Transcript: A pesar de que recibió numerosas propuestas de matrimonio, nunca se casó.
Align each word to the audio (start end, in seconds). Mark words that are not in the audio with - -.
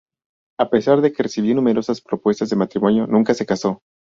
A 0.59 0.71
pesar 0.71 0.99
de 1.01 1.13
que 1.13 1.21
recibió 1.21 1.53
numerosas 1.53 2.01
propuestas 2.01 2.49
de 2.49 2.55
matrimonio, 2.55 3.05
nunca 3.05 3.35
se 3.35 3.45
casó. 3.45 3.83